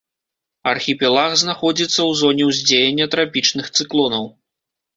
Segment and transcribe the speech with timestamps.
[0.71, 4.31] Архіпелаг знаходзіцца ў зоне ўздзеяння трапічных цыклонаў.